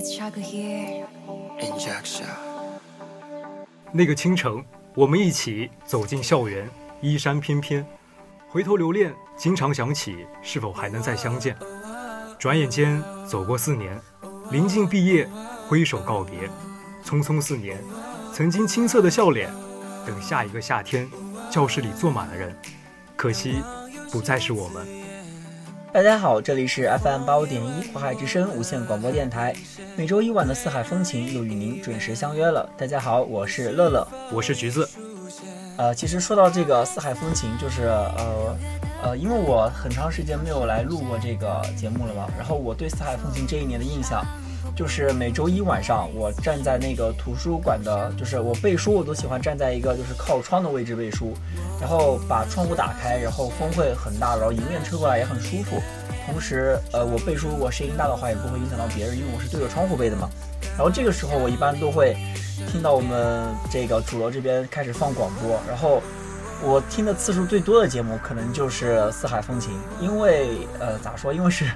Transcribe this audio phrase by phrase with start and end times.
[0.00, 1.04] It's Chaco here.
[1.60, 2.24] in Jaksha.
[3.92, 6.66] 那个清晨，我们一起走进校园，
[7.02, 7.84] 衣衫翩翩，
[8.48, 11.54] 回头留恋，经常想起是否还能再相见。
[12.38, 14.00] 转眼间走过四年，
[14.50, 15.28] 临近毕业，
[15.68, 16.48] 挥手告别，
[17.04, 17.78] 匆匆四年，
[18.32, 19.52] 曾经青涩的笑脸，
[20.06, 21.06] 等下一个夏天，
[21.50, 22.56] 教室里坐满了人，
[23.16, 23.62] 可惜
[24.10, 25.09] 不再是我们。
[25.92, 29.52] 大家好，这里是 FM 八五点一华海之声无线广播电台，
[29.96, 32.68] 每周一晚的四海风情又与您准时相约了。
[32.78, 34.06] 大家好，我是乐乐。
[34.30, 34.88] 我是橘子，
[35.76, 38.56] 呃，其实说到这个四海风情，就是呃
[39.02, 44.24] 呃，因为我很长时间没有来录过这个节目了嘛，然后我对四海风情这一年的印象，
[44.76, 51.34] 就是每周一晚上我站在那个图书馆的，就是我背书，我都喜欢站在一个就是靠窗的位置背书，
[51.80, 55.80] 然后把窗户打开，然后风会很大，然后迎面吹过来也很舒服。
[56.26, 60.30] 同时，呃，我背书如果声音大的话，也不会影响到别人，因为我是对着窗户背的嘛。
[60.76, 62.16] 然后这个时候，我一般都会
[62.70, 66.00] 听到我们这个主楼这边开始放广播，然后
[66.62, 71.70] 我听的次数最多的节目可能就是《四海风情》，因为呃咋说，因为是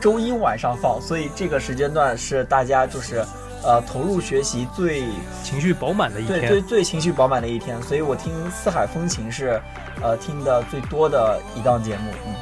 [0.00, 3.24] 周一晚上放，所以这个时间段是大家就是
[3.62, 5.04] 呃投入学习最
[5.42, 6.62] 情绪饱满的一天对最。
[6.62, 9.60] 最情绪饱满的一天，所以我听《四海风情》是
[10.02, 12.34] 呃听的最多的一档节目，嗯。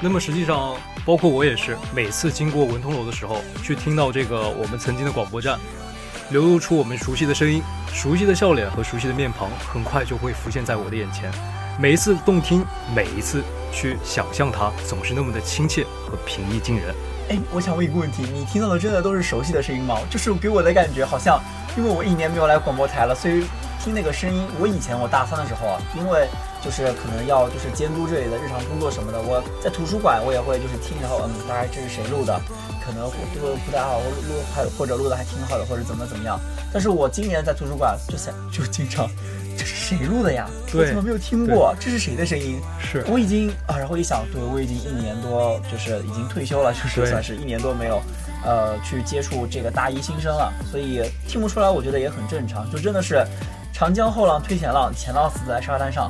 [0.00, 0.74] 那么实际上，
[1.04, 5.58] 包括我也是，每次经过文通楼的时候，去听到这个我们曾经的广播站，
[6.30, 11.30] 流露出我们熟悉的声音、熟悉的笑脸和熟悉的面庞，很快就会浮现在我的眼前。
[11.78, 16.94] 每一次动听，每一次去想象它，总是那么的亲切和平易近人。
[17.28, 19.98] 哎，我想问一个问题，你听到的真的都是熟悉的声音吗？
[20.08, 21.38] 就是给我的感觉好像，
[21.76, 23.44] 因为我一年没有来广播台了，所以
[23.84, 26.26] 听那个声音，我以前我大三的时候啊，因为
[26.64, 32.40] 就是可能要就是监督这里的日常工作什么的，我在图书馆我也会就是听，然后嗯，大概这是谁录的，
[32.80, 36.40] 可能录的不太好，或录还或者录的还挺好的，或者怎么怎么样。
[36.72, 39.06] 但是我今年在图书馆就想就经常，
[39.58, 40.48] 这是谁录的呀？
[40.72, 41.76] 我对怎么没有听过？
[41.78, 42.58] 这是谁的声音？
[42.80, 48.00] 是我已经啊，然后一想，对我已经一年多，就是已经退休了，就是算是一年多没有，
[48.46, 53.22] 呃，去接触这个大一新生了，所以听不出来，我觉得也很正常，就真的是
[53.74, 56.08] 长江后浪推前浪，前浪死在沙滩上。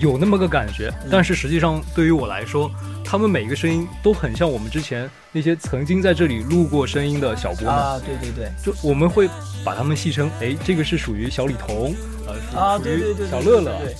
[0.00, 2.70] 有那么个感觉，但是实际上对于我来说，
[3.04, 7.74] 他们每个声音都很像我们之前那些曾经在这里录过声音的小波们。
[7.74, 9.28] 啊，对对对，就我们会
[9.62, 11.94] 把他们戏称，哎，这个是属于小李彤，
[12.26, 13.94] 呃，属啊，属对对对，于小乐乐，对，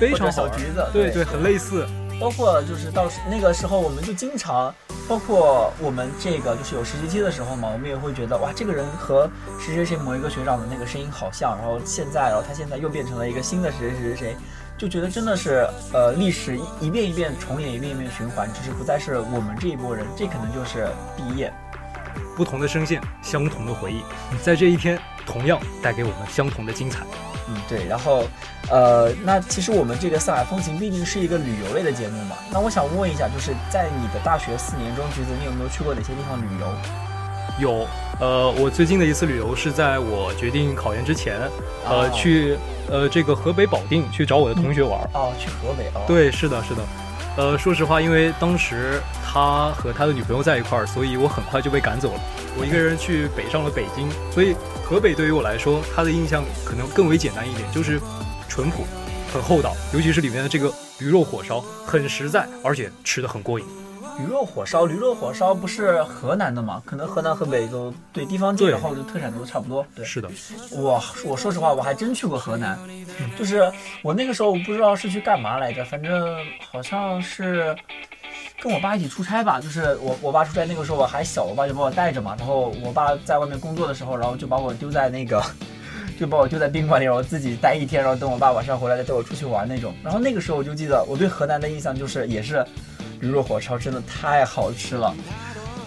[0.00, 1.86] 非常好玩橘子，对对，很类似。
[2.18, 4.74] 包括就是到那个时候，我们就经常，
[5.08, 9.30] 包括我们这个就是有实习期的时候嘛，我们也会觉得哇，这个人和
[9.60, 14.36] 谁谁谁某一个学长的那个声音好像，然后现在，然后他现在又变成了一个新的谁谁谁谁，
[14.76, 21.52] 就觉得真的是呃历史一一遍一遍重演，一遍一遍循环，只是不再是我们这一波人，这可能就是毕业。
[22.36, 24.02] 不同的声线，相同的回忆，
[24.42, 27.04] 在这一天同样带给我们相同的精彩。
[27.48, 28.24] 嗯，对，然后，
[28.70, 36.66] 呃，那其实我们这个《四海风情》毕竟是一个旅游类的节目嘛，那我想问一下，就是在你的大学四年中，橘子，你有没有去过哪些地方旅游？
[37.58, 37.86] 有，
[38.20, 41.40] 呃，我最近的一次旅游是在我决定考研之前，
[41.88, 42.56] 呃，哦去
[42.90, 45.08] 呃这个河北保定去找我的同学玩儿。
[45.14, 46.02] 哦，去河北哦。
[46.06, 46.82] 对，是的，是的。
[47.38, 52.20] 呃，说实话，因为当时他和他的女朋友在一块儿，所以我很快就被赶走了。
[52.58, 54.56] 我一个人去北上了北京，所以
[54.88, 58.00] 河北对于我来说，它的印象可能更为简单一点，就是
[58.48, 58.84] 淳朴、
[59.34, 63.66] 很厚道，尤其是里面的这个驴肉火烧，很实在，而且吃的很过瘾。
[64.20, 66.80] 驴肉火烧，驴肉火烧不是河南的吗？
[66.86, 69.84] 可能河南、河北都对地方近，对然后就特产都差不多。
[69.92, 70.30] 对，是的，
[70.70, 72.78] 我我说实话，我还真去过河南，
[73.36, 73.68] 就是
[74.02, 76.38] 我那个时候不知道是去干嘛来着，反正
[76.70, 77.76] 好像是
[78.60, 79.60] 跟我爸一起出差吧。
[79.60, 82.34] 就是我我爸出差那个时候我还小，我爸就把我带着嘛。
[82.38, 85.42] 然后我爸在外面工作的时候，然后就把我丢在那个。
[86.18, 89.94] 就把我丢在宾馆里，然后自己待一天，然后等我爸晚上回来再带我出去玩那种。
[90.02, 92.64] 然后那个时候我就记得，我对河南的印象就是也是
[93.20, 95.14] 驴肉火烧，真的太好吃了。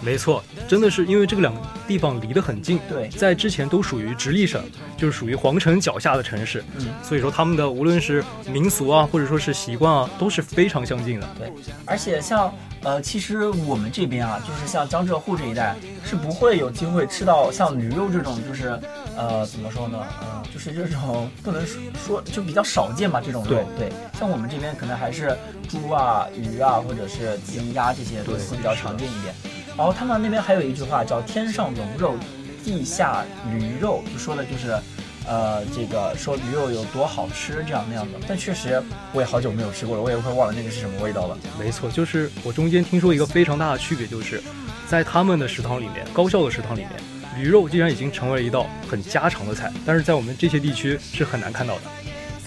[0.02, 4.62] 没错，真的是因为这个两个地方离得很近，对在之前都属于直隶省，
[4.96, 11.28] 就是属于皇城脚下的城市，嗯，所以说他们的无论是民俗啊，或者说是习惯啊，都是非常相近的。
[11.38, 11.52] 对，
[11.84, 12.52] 而且像
[12.82, 18.80] 呃，其实我们这边啊，就是像江浙沪这一带，是不会有机会吃到像驴肉这种，就是
[19.16, 19.98] 呃，怎么说呢？
[20.22, 21.62] 呃，就是这种不能
[22.06, 23.50] 说就比较少见吧，这种肉。
[23.78, 25.36] 对，像我们这边可能还是
[25.68, 29.34] 猪啊、鱼啊，或者是鸡鸭这些东西对比较常见一点。
[29.76, 32.16] 然后他们那边还有一句话叫“天上龙肉，
[32.64, 34.78] 地下驴肉”，就说的就是。
[35.26, 38.82] 呃，这个说驴肉有多好吃，这样那样的，但确实
[39.12, 41.38] 我也好久没有吃过了，我也快忘了那个是什么味道了。
[41.58, 44.42] 没错，就是我中间听说一个非常大的区别，就是
[44.88, 46.90] 在他们的食堂里面，高校的食堂里面，
[47.36, 51.82] 驴肉既然已经成为了一道很家常的菜，但是在我们这些地区是很难看到的。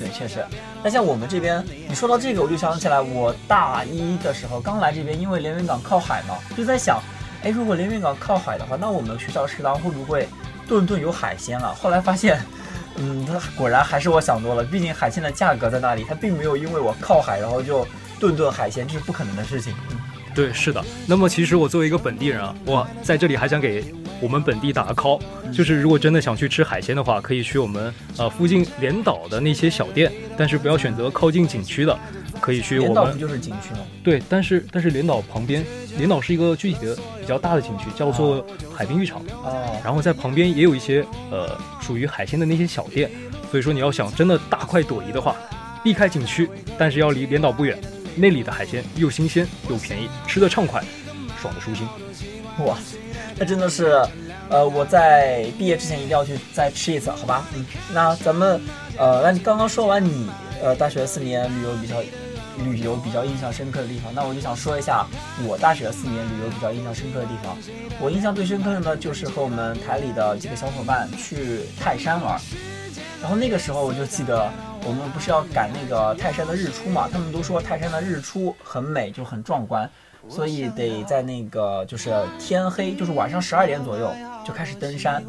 [0.04, 0.44] 对，确实。
[0.84, 7.02] 那像我们这边，你说到这个，我就想起来，我大一的时候刚来这边，因为连云港靠海嘛，就在想，
[7.42, 10.28] 哎，如果连云港靠海的话，那我们学校食堂会不会
[10.68, 11.74] 顿顿有海鲜啊？
[11.82, 12.38] 后来发现，
[12.98, 17.88] 嗯，它果然还是我想多了，毕竟海鲜的价格在那里，它并没有因为我靠海，然后就
[18.20, 19.74] 顿顿海鲜，这是不可能的事情。
[20.36, 20.84] 对，是的。
[21.06, 23.86] 那么其实我作为一个本地人啊，我在这里还想给
[24.24, 25.20] 我们本地打个 call，
[25.52, 32.00] 就是如果真的想去吃海鲜的话，可以去我们呃附近连岛的那些小店，但是不要选择靠近景区的，
[32.40, 32.94] 可以去我们。
[32.94, 33.80] 连岛不就是景区吗？
[34.02, 35.66] 对，但是但是连岛旁边，
[35.98, 39.22] 连岛是一个具体的比较大的景区，叫做海滨浴场。
[39.44, 39.78] 哦。
[39.84, 43.12] 然后在旁边也有一些呃属于海鲜的那些小店，
[43.52, 45.36] 所以说你要想真的大快朵颐的话，
[45.84, 47.78] 避开景区，但是要离连岛不远。
[48.16, 50.82] 那里的海鲜又新鲜又便宜，吃的畅快，
[51.42, 51.86] 爽的舒心。
[52.64, 52.78] 哇，
[53.38, 54.02] 那真的是，
[54.50, 57.46] 呃，我在毕业之前一定要去再吃一次，好吧？
[57.56, 58.62] 嗯，那咱们，
[58.98, 60.30] 呃，那你刚刚说完你，
[60.62, 61.96] 呃，大学四年旅游比较
[62.64, 65.06] 旅游比较印象深刻的地方，那我就想说一下
[65.48, 67.58] 我大学四年旅游比较印象深刻的地方。
[68.00, 72.40] 我印象最深刻的呢，就是和我们台里的几个小伙伴去泰山玩。
[73.22, 74.52] 然后那个时候我就记得，
[74.86, 77.10] 我们不是要赶那个泰山的日出嘛？
[77.12, 79.90] 他们都说泰山的日出很美，就很壮观，
[80.30, 84.12] 所以得在那个就是天黑，就是晚上十二点左右
[84.46, 85.24] 就开始登山，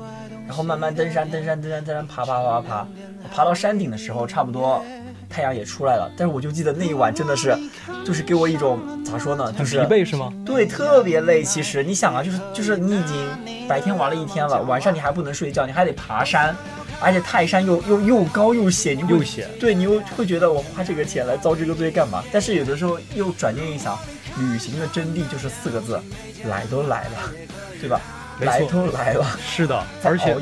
[0.46, 2.86] 然后慢慢登山，登山，登山，登山，爬，爬，爬，爬，
[3.34, 4.84] 爬到山顶的时候，差不多
[5.28, 6.10] 太阳也出来了。
[6.16, 7.56] 但是我就记得那一晚真的是，
[8.04, 9.52] 就是给我一种咋说呢？
[9.52, 10.32] 就是疲惫是吗？
[10.46, 11.42] 对，特别累。
[11.42, 16.56] 其实你想啊，就是就是你已经白天玩了一天了，晚上你还不能睡觉，你还得爬山。
[17.00, 22.22] 而且泰山又又又高又险，你又险，对你又会觉得我花这个钱来遭这个罪干嘛？
[22.32, 23.98] 但是有的时候又转念一想，
[24.38, 26.00] 旅行的真谛就是四个字：
[26.48, 27.32] 来都来了，
[27.80, 28.00] 对吧？
[28.40, 29.84] 来都来了， 是的。
[30.02, 30.36] 而且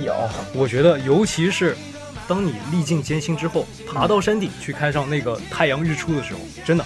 [0.54, 1.76] 我觉得，尤其是
[2.26, 6.84] 当你历尽艰辛之后，爬到山顶去看上那个太阳日出的时候，真的，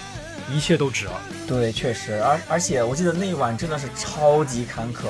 [0.51, 1.13] 一切都值了。
[1.47, 2.21] 对，确实。
[2.21, 5.05] 而而且我记得那一晚真的是超级坎坷。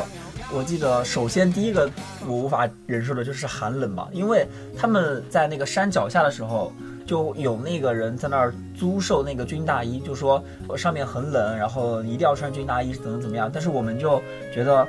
[0.53, 1.89] 我记得，首先第一个
[2.25, 4.47] 我无法忍受的就是寒冷嘛，因为
[4.77, 6.71] 他们在那个山脚下的时候，
[7.05, 10.41] 就有那个人在那儿租售那个军大衣，就说
[10.77, 13.51] 上面很冷，然后一定要穿军大衣，怎么怎么样。
[13.53, 14.21] 但是我们就
[14.53, 14.87] 觉得，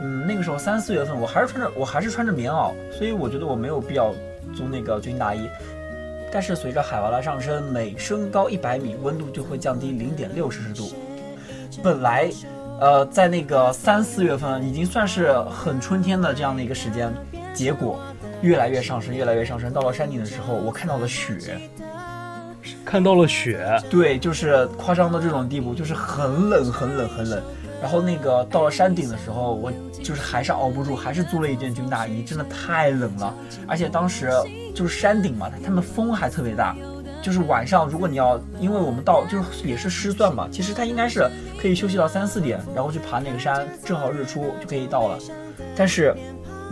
[0.00, 4.14] 嗯，那个时候三四月份，我还是穿着我还是穿着棉袄，所以我觉得我没有必要
[4.56, 5.48] 租那个军大衣。
[6.32, 10.90] 但是随着海拔的上升，每升高一百米，温度就会降低零点六摄氏度。
[11.82, 12.32] 本来。
[12.80, 17.12] 呃，在那个三四月份，已经算是很春天的这样的一个时间，
[17.52, 18.00] 结果
[18.40, 19.72] 越来越上升，越来越上升。
[19.72, 21.58] 到了山顶的时候，我看到了雪，
[22.84, 27.42] 看到了雪，对，就是夸张到这种地步，就是很冷，很冷，很冷。
[27.82, 29.72] 然后那个到了山顶的时候，我
[30.02, 33.34] 就是还是熬不住，还是租了一件军大衣，真的太冷了。
[33.66, 34.30] 而且当时
[34.72, 36.76] 就是山顶嘛，他们风还特别大。
[37.20, 41.28] 就是晚上，如果你要，因为我们到就是也是失算嘛，其实它应该是
[41.60, 45.18] 可以休息到三四点，然后去爬那个山，正好日出就可以到了。
[45.76, 46.14] 但是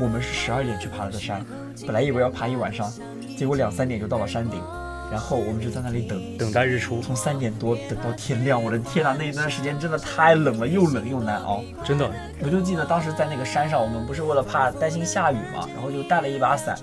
[0.00, 1.44] 我们是十二点去爬了的山，
[1.86, 2.92] 本来以为要爬一晚上，
[3.36, 4.62] 结果两三点就到了山顶。
[5.08, 8.60] 然后我们就在那里等，等待日出，从三点多等到天亮。
[8.60, 12.10] 我的天呐，那一段时间真的太冷了，又冷又难熬，真的。
[12.42, 16.76] 我就记得当时在那个山上，我们不是为了怕担心下雨嘛，然后就带了一把伞，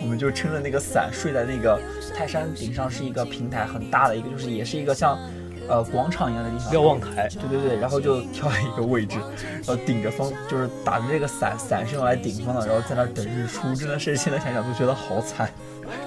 [0.00, 1.76] 我们就撑着那个伞睡在那个
[2.16, 5.18] 泰山顶上，是一个平台很大的一个，就是也是一个像，
[5.68, 7.28] 呃广场一样的地方，瞭望台。
[7.28, 9.18] 对对对，然后就挑了一个位置，
[9.66, 15.50] 然后顶着风，就是打着这个伞，伞是用来顶风的，然后在那等日出，真的是现在想想都觉得好惨。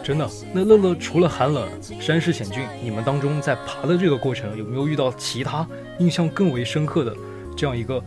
[0.04, 1.68] 真的，那乐乐除了寒冷、
[2.02, 5.66] 山势险峻，你们当中在爬的这个过程有没有遇到其他
[6.00, 7.16] 印象更为深刻的
[7.56, 8.04] 这样一个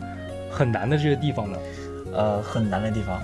[0.51, 1.57] 很难的这个地方呢？
[2.13, 3.19] 呃，很难的地方，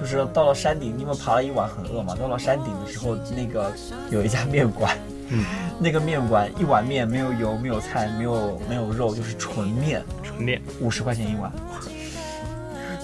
[0.00, 3.70] 就是到了山顶，因为爬了一晚很饿嘛，到了山顶的时候，那个
[4.10, 4.96] 有一家面馆，
[5.30, 5.44] 嗯，
[5.80, 11.50] 那个面馆一碗面没有油、没有菜、没有没有肉，就是纯面，纯面，五十块钱一碗。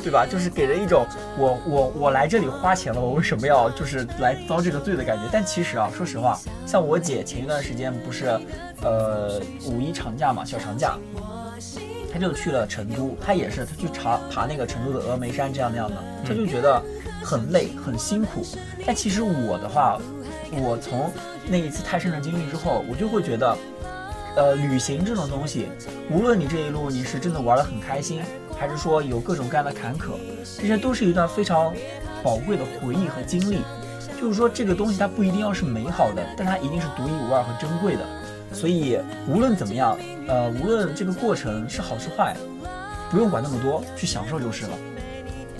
[0.03, 0.25] 对吧？
[0.25, 1.05] 就是给人一种
[1.37, 5.25] 我我我来这里花钱了，我为什么要就是来遭这个罪的感觉？
[5.33, 8.27] 但其实啊，说实话，像我姐前一段时间不是，
[8.83, 10.97] 呃，五一长假嘛，小长假，
[12.13, 16.81] 她就去了成都，她也是她去爬爬那个成都的峨眉山这样那样的，她就觉得
[17.21, 18.47] 很累很辛苦。
[18.87, 19.99] 但其实我的话，
[20.53, 21.11] 我从
[21.49, 23.57] 那一次泰山的经历之后，我就会觉得，
[24.37, 25.69] 呃，旅行这种东西，
[26.11, 28.23] 无论你这一路你是真的玩得很开心。
[28.59, 30.13] 还是说有各种各样的坎坷，
[30.59, 31.75] 这些都是一段非常
[32.23, 33.59] 宝贵的回忆和经历。
[34.19, 38.07] 就是说，这个东西它不一定要是美好的，但它一定是独一无二和珍贵的。
[38.55, 38.99] 所以
[39.29, 42.35] 无论怎么样，呃，无论这个过程是好是坏，
[43.11, 44.73] 不用管那么多，去享受就是了。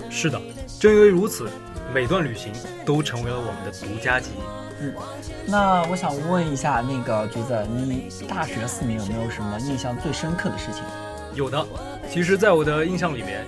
[0.09, 0.41] 是的，
[0.79, 1.47] 正因为如此，
[1.93, 2.51] 每段旅行
[2.83, 4.66] 都成为了我们的独家记忆。
[4.79, 4.93] 嗯，
[5.47, 10.83] 那我想问一下，那个橘子，你大学四年有没有什么印象最深刻的事情？
[11.33, 11.65] 有的，
[12.09, 13.45] 其实，在我的印象里面，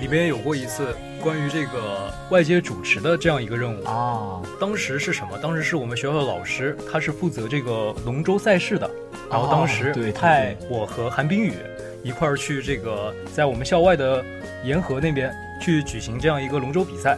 [0.00, 4.40] 里边有过一次关于这个外接主持的这样一个任务啊。
[4.58, 5.36] 当时是什么？
[5.38, 8.90] 当时是我们学校的老师，他是负责这个龙舟赛事的，
[9.30, 11.52] 然后当时派我和韩冰雨
[12.02, 14.24] 一块儿去这个在我们校外的
[14.64, 17.16] 沿河那边去举行这样一个龙舟比赛。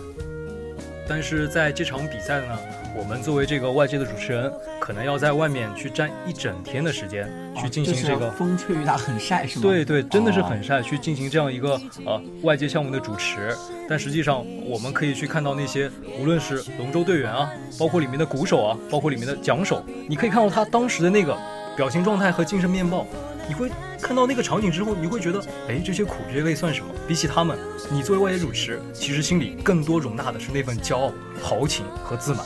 [1.08, 2.58] 但是在这场比赛呢，
[2.96, 9.62] 我们作为这个外界的主持人，可能要在外面去站一整天的时间，去进行这个风吹雨打很晒是吗？
[9.62, 13.56] 对对，真的是很晒，去进行这样一个呃外界项目的主持。
[13.88, 21.36] 但实际上，我们可以去看到那些无论是龙舟队员啊，包括里面的鼓手啊，包括里面的桨手，你可以看到他当时的那个
[21.76, 23.06] 表情状态和精神面貌。
[23.48, 23.68] 你会
[24.00, 26.88] 看到那个场景之后，你会觉得，哎，这些苦这些累算什么？
[27.08, 27.58] 比起他们，
[27.90, 32.44] 你作为外界主持，其实心里更多容纳的是那份骄傲、豪情和自满。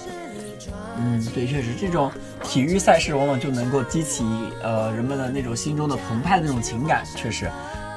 [0.98, 2.10] 嗯，对，确实，这种
[2.42, 4.24] 体育赛事往往就能够激起
[4.62, 7.04] 呃人们的那种心中的澎湃的那种情感。
[7.16, 7.50] 确实，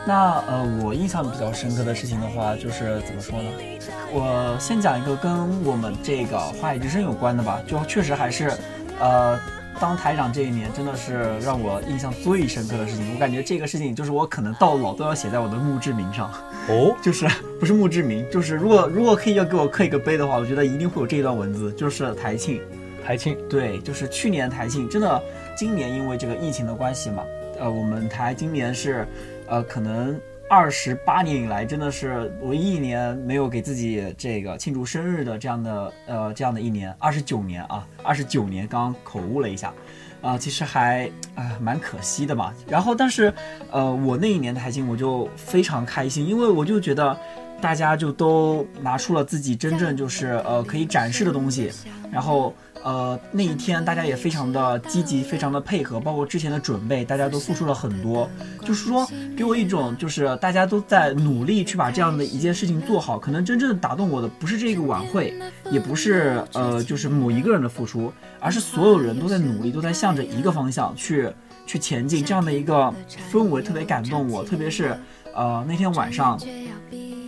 [0.06, 3.50] 那呃，我印象比较深刻的事情的话，就是怎么说呢？
[4.12, 8.52] 我先讲一个跟我们这个华语之声有关的吧，就确实还是，
[9.00, 9.40] 呃。
[9.80, 16.32] 当台长这一年真的是让我印象最深刻的事情，我感觉这个事情就是我可能到老都要写在我的墓志铭上。
[16.68, 17.28] 哦， 就是
[17.60, 22.60] 不是墓志铭，就是如果如果可以要给我刻一个碑的话，我觉得一定会有这一段文字，就是台庆。
[23.08, 25.24] 台庆，对，就是去年台庆，真的，
[25.56, 27.24] 今年因为这个疫情的关系嘛，
[27.58, 29.08] 呃，我们台今年是，
[29.48, 30.20] 呃，可能。
[30.50, 36.90] 二十八年以来，真的是唯一一年没有给自己这个庆祝生日的这样的呃这样的一年。
[37.00, 39.74] 二十九年啊，二十九年，刚口误了一下，
[40.22, 42.54] 啊，其实还啊蛮可惜的嘛。
[42.66, 43.34] 然后，但是
[43.72, 47.18] 呃，我那一年的台庆我就非常开心，因为我就觉得
[47.60, 51.70] 大家就都拿出了自己真正就是呃可以展示的东西，
[52.10, 52.54] 然后。
[52.88, 58.30] 呃，那一天大家也非常的积极，非常的配合，包括之前的准备，大家都付出了很多。
[58.62, 63.20] 就是说，给我一种就是大家都在努力去把这样的一件事情做好。
[63.20, 65.34] 可能真正打动我的不是这个晚会，
[65.70, 71.30] 也不是呃，就是某一个人的付出，而是所有人都在努力，都在向着一个方向去
[71.66, 72.24] 去前进。
[72.24, 72.94] 这样的一个
[73.30, 74.98] 氛围特别感动我，特别是
[75.36, 76.40] 呃那天晚上。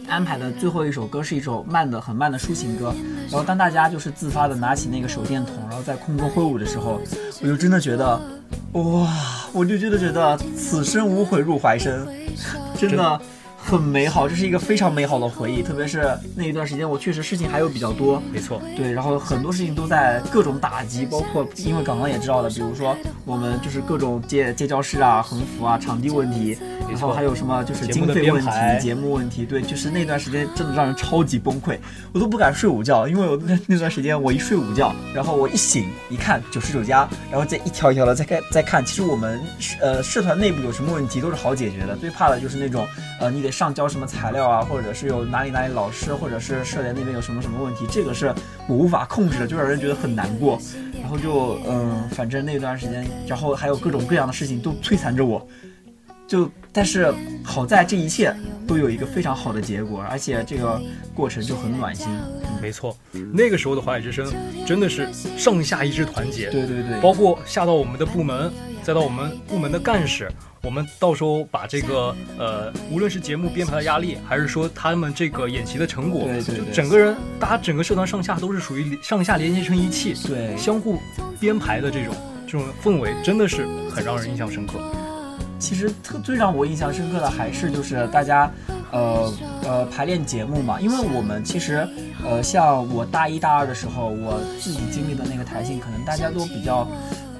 [0.09, 2.93] 安排的最后一首歌是一首慢的很慢的抒情歌，
[3.29, 6.99] 然后当大家就是自发的拿起那个手电筒，然后在空中挥舞的时候，
[7.41, 8.19] 我就真的觉得，
[8.73, 9.07] 哇，
[9.53, 12.07] 我就真的觉得此生无悔入怀深，
[12.77, 13.21] 真的。
[13.61, 15.61] 很美好，这是一个非常美好的回忆。
[15.61, 18.19] 特别是那一段时间，我确实事情还有比较多。
[18.31, 26.57] 没错，对，然后很多事情都在各种打击，包括因为刚刚也知道的，比如说我们就是各种借借教室啊、横幅啊、场地问题，
[26.91, 28.49] 然后还有什么就是经费问题、
[28.81, 29.45] 节目问题。
[29.45, 31.77] 对，就是那段时间真的让人超级崩溃，
[32.11, 38.83] 我都不敢睡午觉，因为我那那段时间我一睡午觉，然后我一醒一看九十九加，然后再一条一条的再看再看。
[38.83, 39.39] 其实我们
[39.79, 42.87] 呃社团内部有什么问题都是好解决的，最怕的就是那种
[43.19, 43.59] 呃你得。
[43.59, 48.33] 上交什么材料啊，或者是有哪里哪里老师，或者是社联那边有什么什么问题，这个是
[48.69, 50.57] 我无法控制的，就让人觉得很难过。
[51.01, 55.45] 然后就嗯，反正那段时间，然后还有各种各样的事情都摧残着我。
[56.25, 58.33] 就但是好在这一切
[58.67, 60.81] 都有一个非常好的结果，而且这个
[61.13, 62.07] 过程就很暖心。
[62.61, 62.95] 没错，
[63.33, 64.31] 那个时候的华语之声
[64.65, 65.07] 真的是
[65.37, 66.49] 上下一致团结。
[66.49, 68.51] 对对对，包括下到我们的部门，
[68.83, 70.29] 再到我们部门的干事。
[70.61, 80.99] 我们到时候把这个呃，无论是节目编排的压力，还是说他们这个演习的成果，对对对，整个人，大家整个社团上下都是属于上下连接成一气，对，相互
[81.39, 82.13] 编排的这种
[82.45, 84.79] 这种氛围，真的是很让人印象深刻。
[85.59, 88.49] 其实特最让我印象深刻的还是就是大家，
[88.91, 91.87] 呃呃排练节目嘛，因为我们其实
[92.25, 96.87] 呃像我大一大二的时候，我自己经历的那个台庆，可能大家都比较。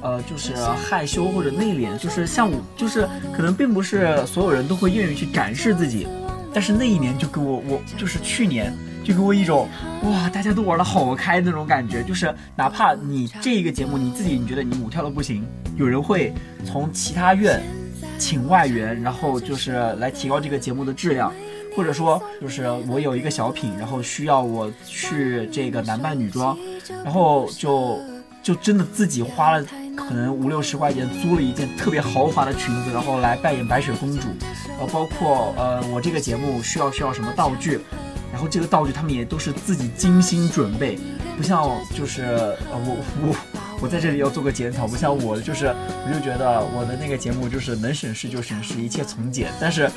[0.01, 6.07] 呃，就是害羞或者内敛，就是像我，就是可能并不是所有人都会愿意去展示自己，
[6.53, 8.73] 但是那一年就给我，我就是去年
[9.03, 9.67] 就给我一种
[10.03, 15.45] 哇，大家都玩的好开那种感觉，就是哪怕你这一个节目你自己你觉得你舞跳的不行，
[15.75, 16.33] 有人会
[16.65, 17.61] 从其他院
[18.19, 21.33] 请外援，然后就是来提高这个节目的质量，
[21.75, 26.55] 或者说就是我有一个小品，然后需要我去这个男扮女装，
[27.03, 27.99] 然后就
[28.43, 29.65] 就真的自己花了。
[29.95, 34.29] 可能五六十块钱租了一件特别豪华的裙子，然后来扮演白雪公主，
[34.69, 37.81] 然后包括呃我这个节目需要需要什么道具，
[38.31, 40.97] 然后这个道具他们也都是自己精心准备，
[41.35, 42.95] 不像就是呃我
[43.27, 43.35] 我
[43.81, 49.89] 我在这里要做个检讨，不像我就是我就觉得我的那个节目就是能省事就省事，一切从简，但是。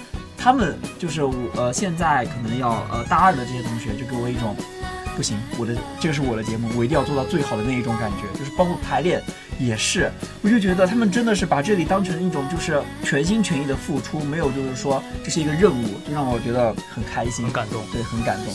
[0.44, 4.56] 他们就是我呃现在可能要呃大二的这些同学就给我一种。
[5.14, 9.22] 不行，我的这个是我的节目，我一定要做到最好的那一种感觉，就是包括排练
[9.60, 10.10] 也是，
[10.40, 18.52] 我就觉得他们真的是把这里当成一种就是全心全意的付出，没有就是说这是一个任务，就让我觉得很开心、很感动，对，很感动。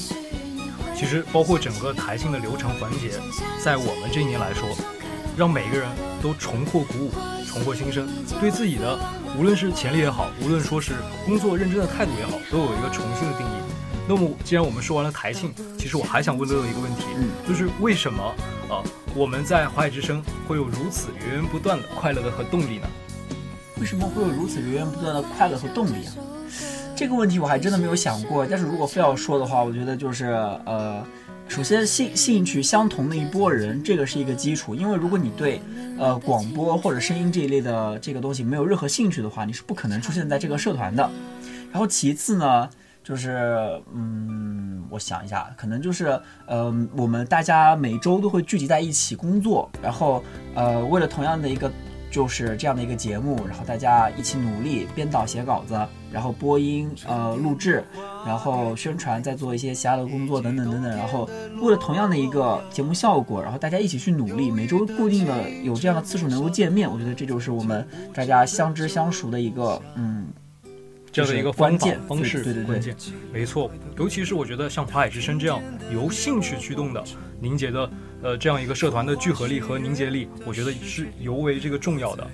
[0.93, 3.11] 其实包括整个台庆的流程环节，
[3.63, 4.67] 在我们这一年来说，
[5.37, 5.87] 让每个人
[6.19, 7.11] 都重获鼓舞、
[7.45, 8.09] 重获新生，
[8.41, 8.97] 对自己的
[9.37, 10.93] 无论是潜力也好，无论说是
[11.27, 13.49] 工作认真的态度也好，都有一个重新的定义。
[14.09, 17.03] 那么，既然我们说完了台庆，其实我还想问乐乐一个问题，
[17.47, 18.23] 就是为什么
[18.67, 18.81] 啊
[19.13, 22.87] 我们在华海之声会有如此源源不断的快乐的和动力呢？
[23.79, 26.13] 为什么会有如此源源不断的快乐和动力啊？
[26.95, 28.43] 这个问题我还真的没有想过。
[28.43, 30.27] 但是如果非要说的话，我觉得就是
[30.65, 31.05] 呃，
[31.47, 34.75] 首先兴兴趣相同的一波人，这个是一个基础。
[34.75, 35.59] 因为如果你对
[35.97, 41.09] 呃广播或者声音这一类的这个东西没有任何兴趣的话，你是不可能出现在这个社团的。
[41.71, 42.69] 然后其次呢？
[43.03, 50.21] 就是，嗯，我想一下，可能就是，呃，我们大家每周都会聚集在一起工作，然后，
[50.53, 51.71] 呃，为了同样的一个，
[52.17, 55.79] 就是这样的一个节目，然后大家一起努力编导、写稿子，
[56.11, 57.83] 然后播音、呃，录制，
[58.25, 61.29] 然后宣传，再做一些其他的工作等等等等，然后
[61.61, 70.25] 为了同样的一个节目效果，然后大家一起去努力，每周固定的有这样的次数能够见面，我觉得这就是我们大家相知相熟的一个，嗯。
[71.09, 72.95] 这样的一个关键方式，对对对，关键，
[73.31, 73.71] 没错。
[73.97, 75.59] 尤其是我觉得像华海之声这样
[75.91, 77.03] 由兴趣驱动的
[77.39, 77.89] 凝结的，
[78.23, 82.27] 呃，这样一个社团的聚合力和凝结力，我觉得是尤为这个重要的。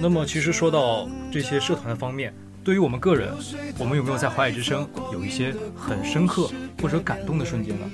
[0.00, 3.32] 那么，其实说到这些社团的方面，对于我们个人，
[3.78, 6.50] 我们有没有在华海之声有一些很深刻
[6.80, 7.86] 或者感动的瞬间呢？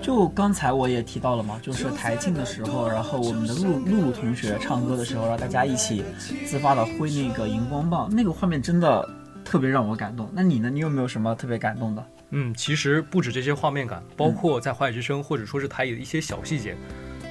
[0.00, 6.04] 就刚才我也提到了嘛，就是台庆的时候，然后我们的露露露同学唱歌的时候，让大家一起
[6.46, 9.08] 自发的挥那个荧光棒，那个画面真的。
[9.44, 10.26] 特别让我感动。
[10.32, 10.70] 那你呢？
[10.70, 12.02] 你有没有什么特别感动的？
[12.36, 16.76] 嗯，其实不止这些画面感，包括在华海之声或者说是台里的一些小细节，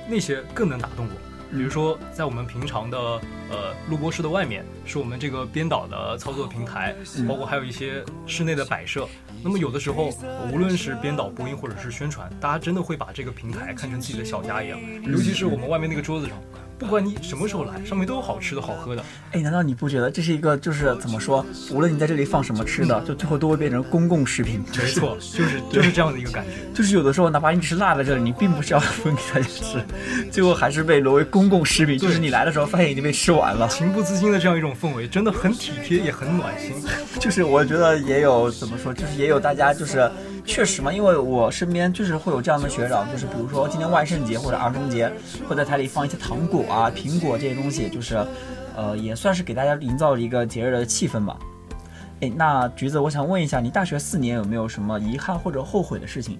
[0.10, 1.12] 那些更能打动我。
[1.52, 6.96] 比如说，在我们平常的呃录播室的外面，是我们这个编导的操作平台，
[7.28, 9.08] 包括还有一些室内的摆设。
[9.44, 10.10] 那么有的时候，
[10.52, 14.80] 无论是编导、播音或者是宣传，大家真的会把这个平台看成自己的小家一样。
[15.04, 16.42] 尤其是我们外面那个桌子上。
[16.84, 19.02] 不管你什么时候来，上面都有好吃的好喝的。
[19.32, 21.44] 哎，难道你不觉得这是一个就是怎么说？
[21.72, 24.62] 无论你在这里放什么吃的，就最后都会变成公共食品。
[24.78, 26.52] 没 错，就是就是这样的一个感觉。
[26.74, 29.82] 就是有的时候，哪怕你只是落在这里，你并不是要分给大家吃，
[30.30, 31.98] 最后还是被沦为公共食品。
[31.98, 33.66] 就是你来的时候，发现已经被吃完了。
[33.70, 36.76] 情不自禁的这样一种氛围，真的很体贴，也很暖心。
[37.18, 40.12] 就是我觉得也有怎么说，就是也有大家就是。
[40.46, 45.12] 确实嘛，因为我身边就是会有这样的学长，就是比如说今天万圣节或者儿童节，
[45.48, 48.24] 会在台里放一些糖果啊、苹果这些东西，就是，
[48.76, 51.38] 呃，也算是给大家营造一个节日的气氛吧。
[52.22, 56.38] 哎，那橘子，我想问一下，你大学四年有没有什么遗憾或者后悔的事情？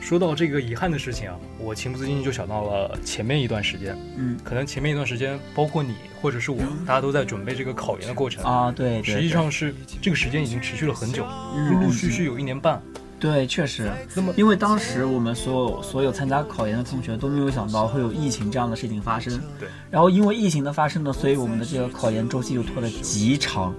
[0.00, 11.26] 说到这个遗憾的事情啊，我情不自禁就想到了前面一段时间，嗯，可能前面一段时间，包括你或者是我，大家都在准备这个考研的过程啊，对，实际上是这个时间已经持续了很久，
[11.70, 12.80] 陆陆续续有一年半，
[13.20, 13.90] 对，确实。
[14.14, 19.68] 那么，因为当时我们所有所有参加考研的同学都没有想到会有疫情这样的事情发生，对。
[19.90, 23.74] 然后因为疫情的发生呢，所以我们的这个考研周期就拖得极长。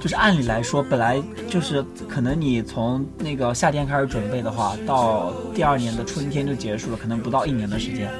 [0.00, 8.10] 就是按理来说，本来就是可能你从那个夏天开始准备的话，到第二年的春天就结束了，可能不到一年的时间。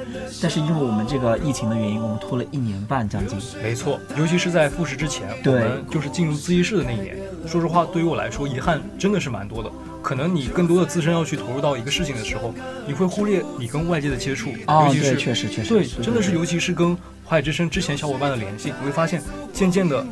[0.41, 3.37] 但是因为我们这个疫情的原因，我们拖了一年半将近。
[3.63, 7.17] 没错，尤其是在复试之前，我们就是进入自习室的那一年。
[7.47, 9.71] 说实话，对于我来说，遗憾真的是蛮多的。
[10.01, 12.53] 可能你更多的自身要去投入到一个事情的时候，
[12.85, 19.21] 你会忽略你跟外界的接触，尤其是确实确实对，真的是尤其是跟华海之声之前小伙伴的联系，你会发现
[19.53, 20.05] 渐渐的。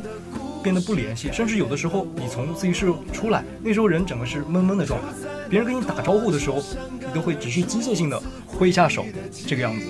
[0.62, 5.06] 变得不联系，甚至有的时候你从自习室出来，那时候人整个是闷闷的状态。
[5.48, 6.62] 别人跟你打招呼的时候，
[7.00, 9.04] 你都会只是机械性的挥一下手，
[9.46, 9.86] 这个样子。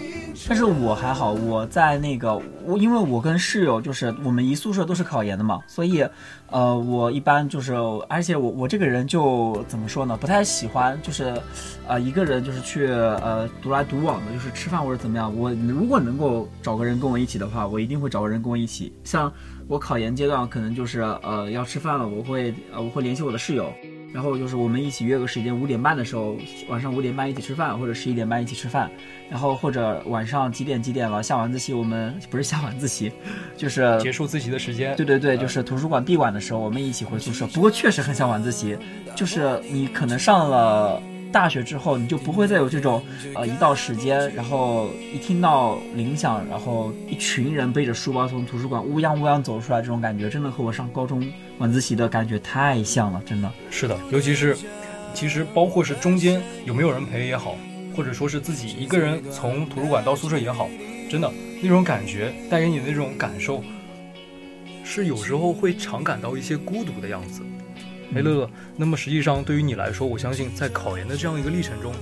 [0.48, 6.06] 但是我还好，我在那个我，因为我跟室友就是我们一宿舍都是考研的嘛，所以，
[6.48, 7.74] 呃，我一般就是，
[8.08, 11.34] 而且我我这个人就怎么说呢，不太喜欢就是，
[11.88, 15.36] 呃，一个人就是去呃独来独往的，就是吃饭或者怎么样。
[15.36, 18.92] 我如果能够找个人跟我一起的话，我一定会找个人跟我一起。
[19.02, 19.32] 像
[19.68, 23.72] 我考研阶段，可能就是呃要吃饭了，我会呃我会联系我的室友。
[24.10, 26.34] 然后就是我们一起约个时间，五点半的时候，
[26.70, 28.90] 晚上五点半一起吃饭，或者十一点半一起吃饭。
[29.28, 33.12] 然后或者晚上几点几点了，下晚自习我们不是下晚自习，
[33.54, 34.96] 就是结束自习的时间。
[34.96, 37.46] 对对对，就是图书馆闭馆的时候，我们一起回宿舍。
[37.48, 38.78] 不过确实很像晚自习，
[39.14, 43.02] 就是你可能上了大学之后，你就不会再有这种
[43.34, 51.26] 呃一到时间，然后一听到铃响，然后一群人背着书包从图书馆乌泱乌泱走出来这种感觉，真的和我上高中。
[51.58, 54.56] 晚自习的感觉太像了，真的是的，尤其是
[55.12, 57.56] 其实包括是中间有没有人陪也好，
[57.96, 60.68] 或者说是自己一个人从图书馆到宿舍也好，
[61.10, 61.28] 真的
[61.60, 63.60] 那种感觉带给你的那种感受，
[64.84, 67.42] 是有时候会常感到一些孤独的样子。
[68.14, 71.92] 哎，乐乐，那么实际上对于你来说，我相信在考研的这样一个历程中，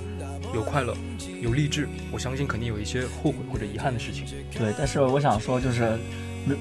[0.55, 0.97] 有快乐，
[1.43, 4.25] 有励志，我相信肯定有一些后悔或者遗憾的事情。
[4.57, 5.99] 对，但是我想说就是。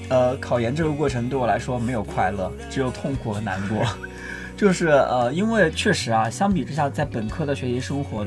[0.08, 3.86] 呃，考研这个过程对我来说没有快乐，只有痛苦和难过。
[4.58, 8.26] 就是呃，因为确实啊，相比之下，在本科的学习生活，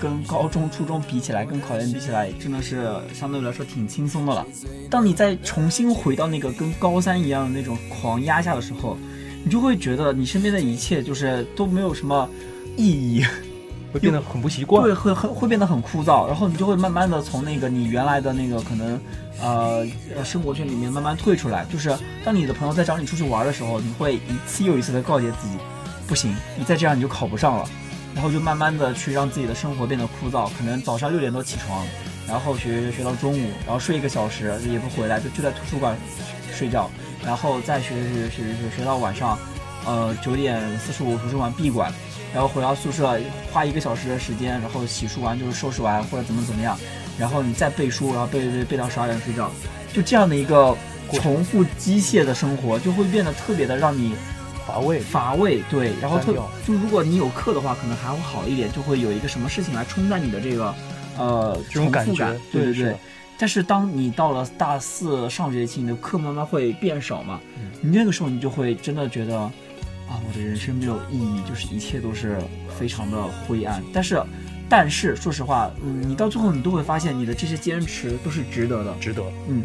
[0.00, 4.46] 跟高中、初中比起来，跟考研比起来，真的是相对来说挺轻松的了。
[4.88, 8.96] 当你再重新回到那个跟高三一样的那种狂压下的时候，
[9.44, 12.28] 你就会觉得你身边的一切就是都没有什么
[12.76, 13.24] 意义。
[13.92, 18.98] 会变得很不习惯，对，会很会变得很枯燥，然后你就会慢慢的从那个你原来的那个可能，
[19.38, 19.86] 呃，
[20.24, 21.66] 生活圈里面慢慢退出来。
[21.70, 25.58] 就是当你的朋友在找你出去玩的时候，你会一次又一次的告诫自己，
[26.06, 27.68] 不行，你再这样你就考不上了。
[28.14, 31.84] 然后就慢慢的去让自己的生活变得枯燥，可能早上六点多起床，
[32.26, 35.94] 然后学学到中午，然后睡一个小时也不回来，就就在图书馆
[36.54, 36.90] 睡觉，
[37.24, 39.38] 然后再学学学学学到晚上，
[39.86, 41.92] 呃，九点四十五图书馆闭馆。
[42.34, 43.20] 然后回到宿舍，
[43.52, 46.78] 花一个小时的时间，然后洗漱完就是收拾完或者怎么怎么样，
[47.18, 49.50] 然后你再背书，然后背背背到十二点睡觉，
[49.92, 50.74] 就这样的一个
[51.12, 54.14] 重复机械的生活，就会变得特别的让你
[54.66, 55.62] 乏味乏味。
[55.68, 56.32] 对，然后特
[56.66, 60.74] 就如果你有课的话，可能还会好一点，就会有一个什么事情来冲淡你的这个
[61.18, 62.26] 呃这种感觉。
[62.50, 62.96] 对对对。
[63.42, 67.40] 但是当你到了大四上学期，你的课慢慢会变少嘛，
[67.80, 69.36] 你那个时候你就会真的觉得。
[69.36, 72.38] 啊，我的人生没有意义，就是一切都是
[72.78, 73.82] 非常的灰暗。
[73.92, 74.22] 但是，
[74.68, 79.24] 但是说实话，嗯，你到最后你都会发现，你的这些坚持都是值得的，值得。
[79.48, 79.60] 嗯。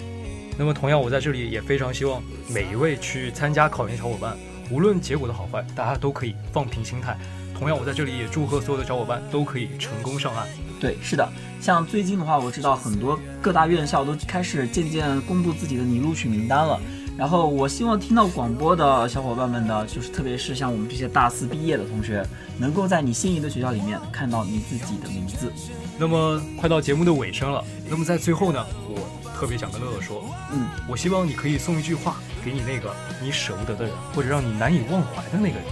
[0.58, 4.36] 那么，同样，我在这里也非常希望每一位去参加考研小伙伴，
[4.72, 7.16] 无论结果的好坏，大家都可以放平心态。
[7.54, 10.48] 同样，我在这里也祝贺所有的小伙伴都可以成功上岸。
[10.80, 11.28] 对，是的。
[11.60, 16.80] 像最近的话，我知道很多各大院校都开始渐渐公布自己的拟录取名单了。
[17.18, 22.24] 然后我希望听到广播的小伙伴们呢，就是特别是像我们这些大四毕业的同学，
[22.60, 25.52] 能够在你心仪的学校里面看到你自己的名字。
[25.98, 35.66] 那么快到节目的尾声了，那么在最后呢，我特别想跟乐乐说，嗯，我希望你可以送一句话给你那个你舍不得的人，或者让你难以忘怀的那个人。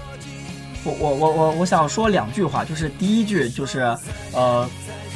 [0.86, 3.98] 我我我我我想说两句话，就是第一句就是，
[4.32, 4.70] 呃。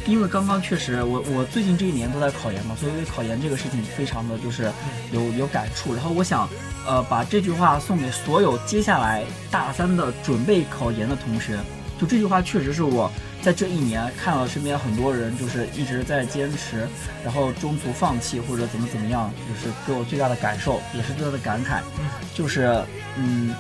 [0.07, 4.71] 因为刚刚确实，我我最近这一年都在考研嘛，所以对考研这个事情非常的就是
[5.11, 5.93] 有有感触。
[5.93, 6.49] 然后我想，
[6.87, 11.59] 呃，把这句话送给所有接下来大三的准备考研的同学。
[11.99, 13.11] 就这句话确实是我
[13.43, 16.87] 在这一年看了身边很多人就是一直在坚持，
[17.23, 21.81] 然后中途放弃或者怎么怎么样，就是给我最大的感受，也是最大的感慨。
[22.33, 22.81] 就是
[23.15, 23.53] 嗯。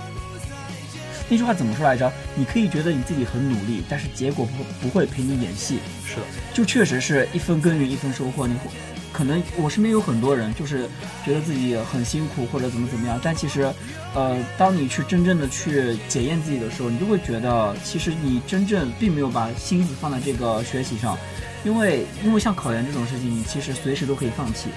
[1.29, 2.11] 那句话怎么说来着？
[2.35, 5.79] 你可以觉得你自己很努力，但是结果不不会陪你演戏。
[6.05, 6.21] 是的，
[6.53, 8.47] 就确实是一分耕耘一分收获。
[8.47, 8.55] 你
[9.13, 10.89] 可能我身边有很多人，就是
[11.25, 13.71] 觉得自己很辛苦或者怎么怎么样，但其实，
[14.13, 21.17] 呃，当你去真正的去检验自己的时候，你就会觉得，其实你真正并没有把心思放在这个学习上，
[21.63, 24.69] 因为因为像考研这种事情，你其实随时都可以放弃。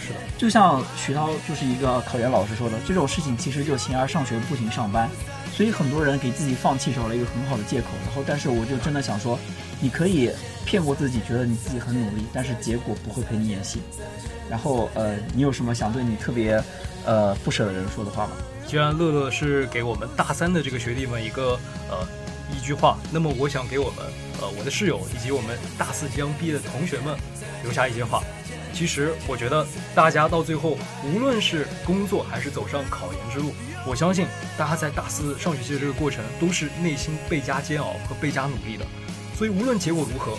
[0.00, 5.08] 是的，就像徐涛就是一个考研老师说的，这种事情其实就形而上学，不停上班。
[5.56, 9.38] 所以很多人给自己放弃找了一个很好的借口，然后但是我就真的想说，
[9.80, 10.30] 你可以
[10.66, 13.80] 骗过自己，觉得你自己很努力，但是结果不会陪你演戏。
[14.50, 16.62] 然后呃，你有什么想对你特别
[17.06, 18.32] 呃不舍的人说的话吗？
[18.66, 22.06] 既然乐乐是给我们大三的这个学弟们一个呃
[22.54, 24.04] 一句话，那么我想给我们
[24.42, 27.16] 呃我的室友以及我们大四即将毕业的同学们
[27.62, 28.22] 留下一些话。
[28.74, 33.54] 其实我觉得大家到最后，无论是工作还是走上考研之路。
[33.88, 34.26] 我相信
[34.58, 38.84] 大家在大四上学期的这个过程都是内心倍加煎熬和倍加努力的，
[39.38, 40.36] 所以无论结果如何，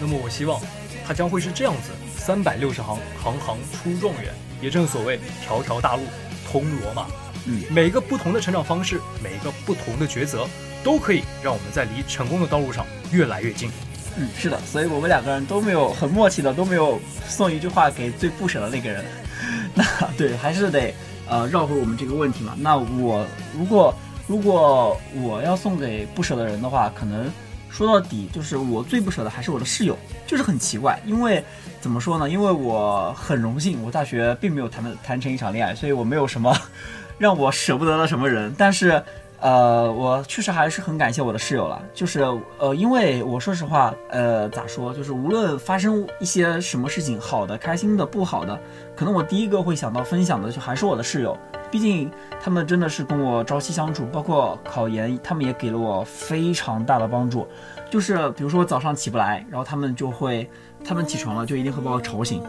[0.00, 0.60] 那么我希望
[1.06, 4.34] 它将会是这样子：三百六十行，行行出状元。
[4.60, 6.02] 也正所谓条条大路
[6.50, 7.06] 通罗马。
[7.46, 10.48] 嗯，每一个不同的成长方式，每一个不同的抉择，
[10.82, 13.70] 都可以让我们在离成功的道路上越来越近。
[14.16, 19.04] 嗯，是的，所以我们两个人都没有很默契的，都没有送一句话给最不舍的那个人。
[19.72, 19.84] 那
[20.16, 20.92] 对，还是得。
[21.28, 23.94] 呃，绕回我们这个问题嘛，那我如果
[24.26, 27.30] 如果我要送给不舍的人的话，可能
[27.70, 31.42] 说到底就是我最不舍的还是我的室友，就是很奇怪，因为
[31.80, 32.28] 怎么说呢？
[32.28, 36.56] 因为我很荣幸，我大学并没有谈的谈成一场恋爱，所以我没有什么
[37.18, 39.02] 让我舍不得的什么人，但是。
[39.42, 42.20] 呃，我确实还是很感谢我的室友了，就是
[42.58, 48.56] 呃，因为我说实话，呃，咋说，就是无论发生一些什么事情，好的、开心的、不好的，
[48.94, 51.36] 可能我第一个会想到分享的就还是我的室友，
[51.72, 52.08] 毕竟
[52.40, 57.48] 他们真的是跟我朝夕相处，包括考研，他们也给了我非常大的帮助。
[57.90, 60.48] 就是比如说我早上起不来，然后他们就会，
[60.84, 62.40] 他们起床了就一定会把我吵醒，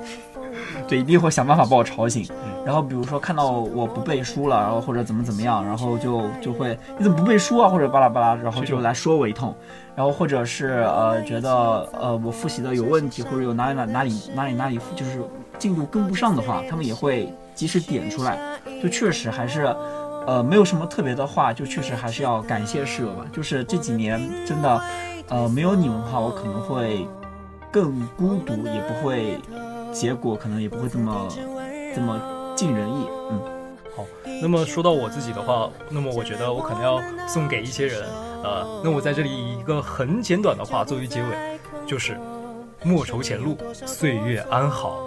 [0.87, 2.27] 对，一定会想办法把我吵醒。
[2.65, 9.53] 然后比如说看到我不背书了，然后或者怎么怎么样，然后就就会你怎么不背书啊，或者巴拉巴拉，然后就来说我一通。
[9.95, 11.51] 然后或者是呃觉得
[11.93, 15.21] 呃我复习的有问题，或者有哪里哪哪里哪里哪里就是
[15.59, 18.37] 进度跟不上的话，他们也会及时点出来。
[18.81, 19.75] 就确实还是，
[20.25, 23.25] 呃没有什么特别的话，就确实还是要感谢室友吧。
[23.31, 24.81] 就是这几年真的。
[25.29, 27.07] 呃，没有你们的话，我可能会
[27.71, 29.39] 更孤独，也不会，
[29.93, 31.27] 结果可能也不会这么
[31.95, 32.19] 这么
[32.55, 33.07] 尽人意。
[33.31, 33.39] 嗯，
[33.95, 34.05] 好。
[34.41, 38.03] 那么说到我自己的话，那么我觉得我可能要送给一些人。
[38.43, 42.17] 呃，那我在这里以一个很简短的话作为结尾，就是
[42.83, 44.99] 莫愁前路，岁月安好。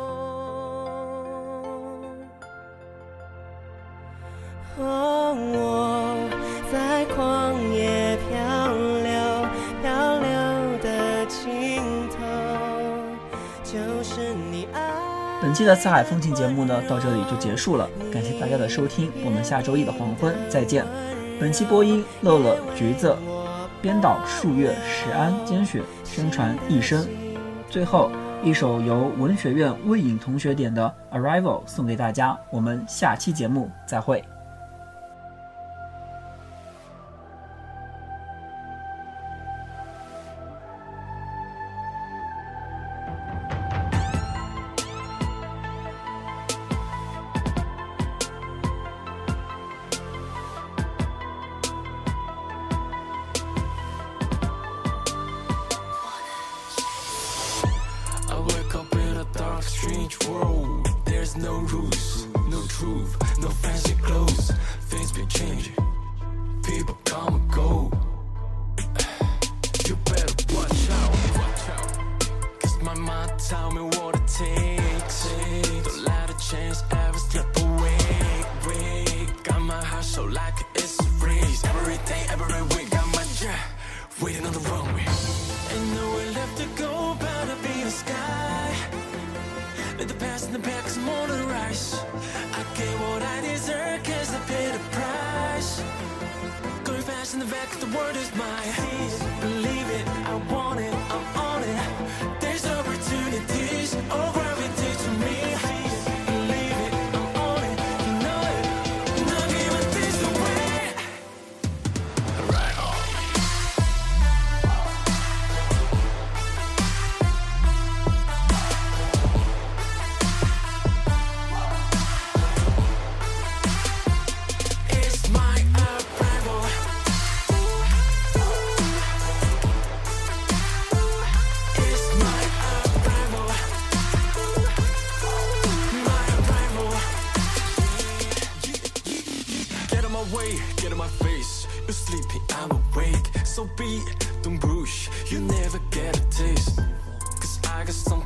[15.57, 17.89] 期的四海风情节目呢，到这里就结束了。
[18.13, 20.85] 感谢大家的收听，我们下周一的黄昏再见。
[21.41, 23.17] 本期播音：乐乐、橘子，
[23.81, 27.09] 编导：数月、石安、兼雪，宣传：一生。
[27.71, 28.11] 最后
[28.45, 32.39] 一首由文学院魏颖同学点的《Arrival》送给大家。
[32.51, 34.23] 我们下期节目再会。
[90.27, 91.95] past the back's motorized
[92.59, 95.71] I get what I deserve cause I paid the price.
[96.85, 100.81] Going fast in the back the word is my See it, believe it, I want
[100.89, 101.81] it, I'm on it.
[102.41, 103.91] There's opportunities
[104.25, 104.46] over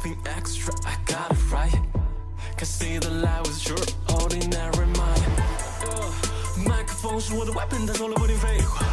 [0.00, 1.52] something extra, I got it.
[1.52, 1.78] Right
[2.56, 3.78] Can see the light was your
[4.16, 5.24] ordinary mind.
[5.84, 8.84] Uh, 麦克风是我的 weapon，他从来不听废话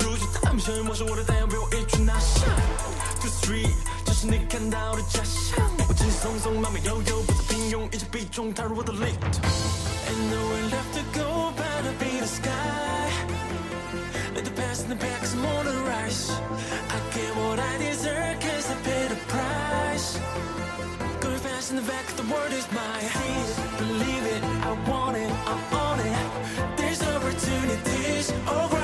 [0.00, 2.46] 如今他们相信我是我的太阳，被我一举拿下
[3.20, 3.68] my three，
[4.04, 9.14] 这是你看到的假象我轻轻松松，慢慢悠悠，不再平庸，一击必中，踏入我的 lead
[10.06, 12.50] And nowhere left to go, better be the sky
[14.84, 19.10] in the back some more to rush I get what I deserve cause I paid
[19.12, 20.18] a price.
[21.20, 23.04] Going fast in the back the word is mine.
[23.04, 26.76] It, believe it, I want it, I'm on it.
[26.76, 28.83] There's opportunities over